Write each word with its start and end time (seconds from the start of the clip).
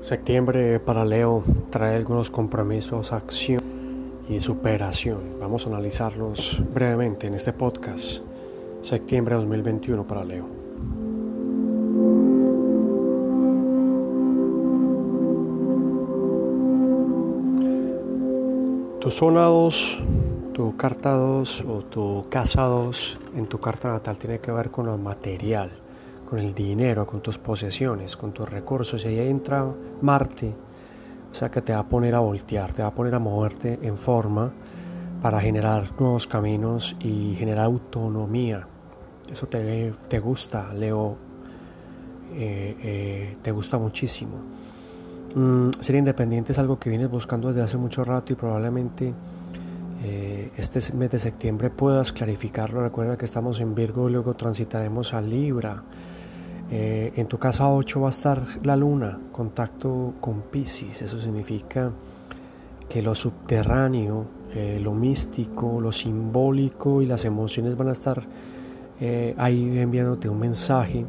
Septiembre 0.00 0.80
para 0.80 1.04
Leo 1.04 1.44
trae 1.68 1.94
algunos 1.94 2.30
compromisos, 2.30 3.12
acción 3.12 3.60
y 4.30 4.40
superación. 4.40 5.38
Vamos 5.38 5.66
a 5.66 5.68
analizarlos 5.68 6.62
brevemente 6.72 7.26
en 7.26 7.34
este 7.34 7.52
podcast. 7.52 8.22
Septiembre 8.80 9.34
2021 9.34 10.06
para 10.06 10.24
Leo. 10.24 10.46
Tu 19.00 19.10
zona 19.10 19.44
2, 19.44 20.02
tu 20.54 20.76
carta 20.78 21.12
2 21.12 21.64
o 21.68 21.82
tu 21.82 22.24
casa 22.30 22.62
2 22.62 23.18
en 23.36 23.46
tu 23.46 23.60
carta 23.60 23.92
natal 23.92 24.16
tiene 24.16 24.38
que 24.38 24.50
ver 24.50 24.70
con 24.70 24.86
lo 24.86 24.96
material 24.96 25.79
con 26.30 26.38
el 26.38 26.54
dinero, 26.54 27.04
con 27.08 27.20
tus 27.20 27.38
posesiones, 27.38 28.16
con 28.16 28.30
tus 28.30 28.48
recursos. 28.48 29.04
Y 29.04 29.08
ahí 29.08 29.28
entra 29.28 29.66
Marte, 30.00 30.54
o 31.30 31.34
sea 31.34 31.50
que 31.50 31.60
te 31.60 31.72
va 31.72 31.80
a 31.80 31.88
poner 31.88 32.14
a 32.14 32.20
voltear, 32.20 32.72
te 32.72 32.82
va 32.82 32.88
a 32.88 32.94
poner 32.94 33.16
a 33.16 33.18
moverte 33.18 33.80
en 33.82 33.96
forma 33.96 34.52
para 35.20 35.40
generar 35.40 35.90
nuevos 35.98 36.28
caminos 36.28 36.94
y 37.00 37.34
generar 37.34 37.64
autonomía. 37.64 38.64
Eso 39.30 39.48
te, 39.48 39.92
te 40.08 40.20
gusta, 40.20 40.72
Leo, 40.72 41.16
eh, 42.32 42.76
eh, 42.80 43.36
te 43.42 43.50
gusta 43.50 43.76
muchísimo. 43.76 44.36
Mm, 45.34 45.70
ser 45.80 45.96
independiente 45.96 46.52
es 46.52 46.58
algo 46.60 46.78
que 46.78 46.90
vienes 46.90 47.10
buscando 47.10 47.48
desde 47.48 47.62
hace 47.62 47.76
mucho 47.76 48.04
rato 48.04 48.32
y 48.32 48.36
probablemente 48.36 49.12
eh, 50.04 50.50
este 50.56 50.80
mes 50.94 51.10
de 51.10 51.18
septiembre 51.18 51.70
puedas 51.70 52.12
clarificarlo. 52.12 52.82
Recuerda 52.82 53.18
que 53.18 53.24
estamos 53.24 53.60
en 53.60 53.74
Virgo 53.74 54.08
y 54.08 54.12
luego 54.12 54.34
transitaremos 54.34 55.12
a 55.12 55.20
Libra. 55.20 55.82
Eh, 56.70 57.12
en 57.16 57.26
tu 57.26 57.36
casa 57.36 57.68
8 57.68 58.00
va 58.00 58.06
a 58.06 58.10
estar 58.10 58.46
la 58.62 58.76
luna, 58.76 59.18
contacto 59.32 60.14
con 60.20 60.42
Pisces. 60.42 61.02
Eso 61.02 61.18
significa 61.18 61.90
que 62.88 63.02
lo 63.02 63.14
subterráneo, 63.14 64.26
eh, 64.54 64.78
lo 64.80 64.92
místico, 64.92 65.80
lo 65.80 65.90
simbólico 65.90 67.02
y 67.02 67.06
las 67.06 67.24
emociones 67.24 67.76
van 67.76 67.88
a 67.88 67.92
estar 67.92 68.22
eh, 69.00 69.34
ahí 69.36 69.78
enviándote 69.78 70.28
un 70.28 70.38
mensaje 70.38 71.04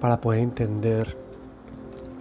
para 0.00 0.20
poder 0.20 0.40
entender 0.40 1.16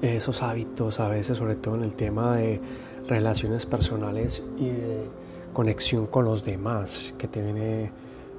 esos 0.01 0.41
hábitos, 0.43 0.99
a 0.99 1.07
veces 1.09 1.37
sobre 1.37 1.55
todo 1.55 1.75
en 1.75 1.83
el 1.83 1.95
tema 1.95 2.35
de 2.35 2.61
relaciones 3.07 3.65
personales 3.65 4.43
y 4.57 4.69
conexión 5.53 6.07
con 6.07 6.25
los 6.25 6.43
demás, 6.43 7.13
que 7.17 7.27
te 7.27 7.41
viene, 7.41 7.91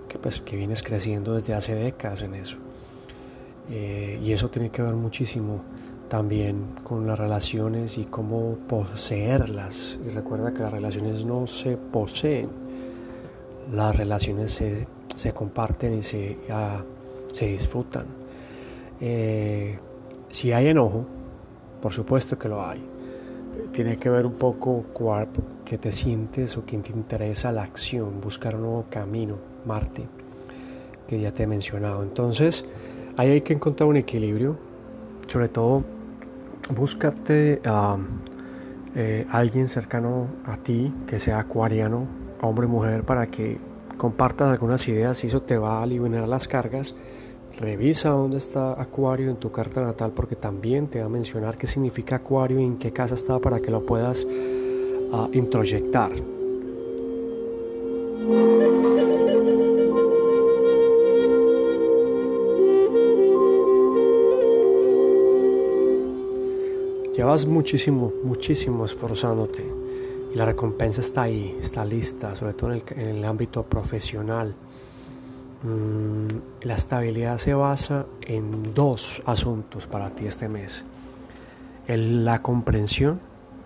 que 0.08 0.18
pues 0.18 0.40
que 0.40 0.56
vienes 0.56 0.82
creciendo 0.82 1.34
desde 1.34 1.54
hace 1.54 1.74
décadas 1.74 2.22
en 2.22 2.34
eso. 2.34 2.58
Eh, 3.70 4.20
y 4.22 4.32
eso 4.32 4.48
tiene 4.48 4.70
que 4.70 4.82
ver 4.82 4.94
muchísimo 4.94 5.62
también 6.08 6.74
con 6.84 7.06
las 7.06 7.18
relaciones 7.18 7.98
y 7.98 8.04
cómo 8.04 8.56
poseerlas. 8.68 9.98
Y 10.06 10.10
recuerda 10.10 10.52
que 10.52 10.62
las 10.62 10.72
relaciones 10.72 11.24
no 11.24 11.46
se 11.46 11.76
poseen, 11.76 12.48
las 13.72 13.96
relaciones 13.96 14.52
se, 14.52 14.86
se 15.14 15.32
comparten 15.32 15.98
y 15.98 16.02
se, 16.02 16.38
se 17.32 17.46
disfrutan. 17.48 18.06
Eh, 19.00 19.76
si 20.28 20.52
hay 20.52 20.68
enojo, 20.68 21.06
por 21.80 21.92
supuesto 21.92 22.38
que 22.38 22.48
lo 22.48 22.64
hay. 22.64 22.82
Tiene 23.72 23.96
que 23.96 24.10
ver 24.10 24.26
un 24.26 24.34
poco 24.34 24.84
cuál 24.92 25.28
que 25.64 25.78
te 25.78 25.90
sientes 25.90 26.56
o 26.56 26.62
quién 26.64 26.82
te 26.82 26.92
interesa 26.92 27.52
la 27.52 27.62
acción, 27.62 28.20
buscar 28.20 28.54
un 28.54 28.62
nuevo 28.62 28.84
camino, 28.90 29.36
Marte, 29.64 30.06
que 31.08 31.20
ya 31.20 31.32
te 31.32 31.44
he 31.44 31.46
mencionado. 31.46 32.02
Entonces, 32.02 32.64
Ahí 33.16 33.30
hay 33.30 33.40
que 33.40 33.54
encontrar 33.54 33.88
un 33.88 33.96
equilibrio, 33.96 34.56
sobre 35.26 35.48
todo 35.48 35.84
búscate 36.74 37.60
a 37.64 37.96
eh, 38.94 39.26
alguien 39.30 39.68
cercano 39.68 40.26
a 40.44 40.56
ti 40.56 40.92
que 41.06 41.20
sea 41.20 41.38
acuariano, 41.38 42.06
hombre 42.42 42.66
o 42.66 42.68
mujer, 42.68 43.04
para 43.04 43.26
que 43.28 43.58
compartas 43.96 44.50
algunas 44.50 44.86
ideas 44.88 45.22
eso 45.24 45.42
te 45.42 45.56
va 45.56 45.78
a 45.78 45.82
aliviar 45.82 46.28
las 46.28 46.46
cargas. 46.48 46.94
Revisa 47.58 48.10
dónde 48.10 48.36
está 48.36 48.78
Acuario 48.78 49.30
en 49.30 49.36
tu 49.36 49.50
carta 49.50 49.80
natal 49.80 50.12
porque 50.14 50.36
también 50.36 50.88
te 50.88 51.00
va 51.00 51.06
a 51.06 51.08
mencionar 51.08 51.56
qué 51.56 51.66
significa 51.66 52.16
Acuario 52.16 52.60
y 52.60 52.64
en 52.64 52.76
qué 52.76 52.92
casa 52.92 53.14
está 53.14 53.38
para 53.38 53.60
que 53.60 53.70
lo 53.70 53.86
puedas 53.86 54.24
uh, 54.24 55.30
introyectar. 55.32 56.35
Llevas 67.26 67.44
muchísimo, 67.44 68.12
muchísimo 68.22 68.84
esforzándote 68.84 69.64
y 70.32 70.36
la 70.36 70.44
recompensa 70.44 71.00
está 71.00 71.22
ahí, 71.22 71.56
está 71.60 71.84
lista, 71.84 72.36
sobre 72.36 72.52
todo 72.52 72.72
en 72.72 73.00
el, 73.00 73.24
ámbito 73.24 73.64
profesional. 73.64 74.54
Mm, 75.64 76.64
la 76.64 76.74
estabilidad 76.76 77.38
se 77.38 77.52
basa 77.52 78.06
en 78.20 78.72
dos 78.74 79.24
asuntos 79.26 79.88
para 79.88 80.10
ti 80.10 80.26
este 80.26 80.48
mes. 80.48 80.84
la 81.88 82.42
comprensión 82.42 83.18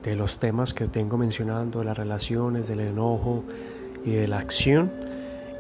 de 0.03 0.17
los 0.17 0.39
temas 0.39 0.73
que 0.73 0.87
tengo 0.89 1.19
mencionando, 1.19 1.81
de 1.81 1.85
las 1.85 1.99
relaciones, 1.99 2.67
del 2.67 2.81
enojo 2.81 3.45
y 4.07 4.13
de 4.13 4.27
la 4.27 4.39
acción 4.39 4.91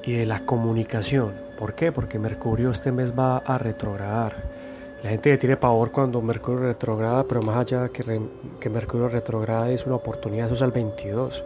y 0.06 0.12
de 0.12 0.24
la 0.24 0.46
comunicación. 0.46 1.34
¿Por 1.58 1.74
qué? 1.74 1.92
Porque 1.92 2.18
Mercurio 2.18 2.70
este 2.70 2.92
mes 2.92 3.12
va 3.12 3.36
a 3.36 3.58
retrogradar 3.58 4.59
la 5.02 5.10
gente 5.10 5.38
tiene 5.38 5.56
pavor 5.56 5.90
cuando 5.90 6.20
Mercurio 6.20 6.60
retrograda, 6.60 7.24
pero 7.24 7.42
más 7.42 7.56
allá 7.56 7.88
que, 7.88 8.20
que 8.58 8.70
Mercurio 8.70 9.08
retrograda 9.08 9.70
es 9.70 9.86
una 9.86 9.96
oportunidad, 9.96 10.46
eso 10.46 10.54
es 10.54 10.62
el 10.62 10.72
22 10.72 11.44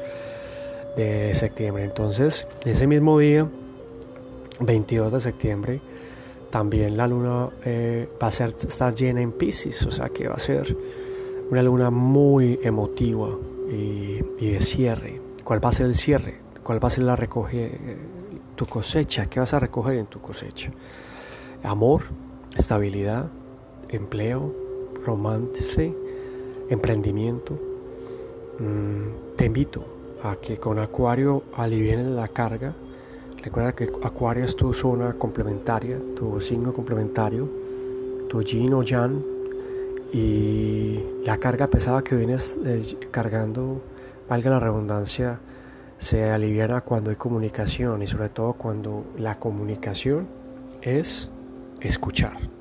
de 0.97 1.35
septiembre. 1.35 1.85
Entonces, 1.85 2.47
ese 2.65 2.87
mismo 2.87 3.19
día, 3.19 3.49
22 4.61 5.13
de 5.13 5.21
septiembre, 5.21 5.81
también 6.51 6.97
la 6.97 7.09
luna 7.09 7.51
eh, 7.65 8.09
va 8.23 8.29
a 8.29 8.31
ser, 8.31 8.55
estar 8.67 8.95
llena 8.95 9.21
en 9.21 9.33
Pisces, 9.33 9.85
o 9.87 9.91
sea 9.91 10.09
que 10.09 10.29
va 10.29 10.35
a 10.35 10.39
ser 10.39 10.77
una 11.51 11.63
luna 11.63 11.91
muy 11.91 12.61
emotiva 12.63 13.29
y, 13.71 14.21
de 14.41 14.61
cierre. 14.61 15.21
¿Cuál 15.43 15.65
va 15.65 15.71
a 15.71 15.73
ser 15.73 15.87
el 15.87 15.95
cierre? 15.95 16.39
¿Cuál 16.63 16.83
va 16.83 16.89
a 16.89 16.91
ser 16.91 17.05
la 17.05 17.17
recoge, 17.17 17.65
eh, 17.67 17.97
tu 18.55 18.67
cosecha? 18.67 19.27
¿Qué 19.27 19.41
vas 19.41 19.53
a 19.53 19.61
recoger 19.61 19.97
en 19.97 20.07
tu 20.07 20.21
cosecha? 20.21 20.71
Amor, 21.65 22.03
estabilidad, 22.57 23.31
empleo, 23.95 24.53
romance, 25.05 25.95
emprendimiento. 26.69 27.59
Mm, 28.59 29.37
te 29.37 29.47
invito 29.47 29.85
a 30.23 30.37
que 30.37 30.59
con 30.59 30.79
Acuario 30.79 31.45
alivien 31.57 32.17
la 32.17 32.29
carga. 32.29 32.75
Recuerda 33.43 33.75
que 33.75 33.91
Acuario 34.03 34.45
es 34.45 34.57
tu 34.57 34.73
zona 34.73 35.15
complementaria, 35.15 35.99
tu 36.17 36.41
signo 36.41 36.73
complementario, 36.73 37.49
tu 38.29 38.43
yin 38.43 38.73
o 38.73 38.83
yang 38.83 39.23
y 40.13 41.01
la 41.25 41.39
carga 41.39 41.67
pesada 41.67 42.03
que 42.03 42.15
vienes 42.15 42.57
eh, 42.65 42.83
cargando, 43.11 43.83
valga 44.29 44.51
la 44.51 44.61
redundancia, 44.61 45.41
se 45.99 46.31
aliviana 46.31 46.83
cuando 46.83 47.11
hay 47.11 47.17
comunicación 47.17 48.03
y 48.03 48.07
sobre 48.07 48.29
todo 48.29 48.53
cuando 48.53 49.05
la 49.19 49.39
comunicación 49.39 50.29
es 50.83 51.29
escuchar. 51.81 52.54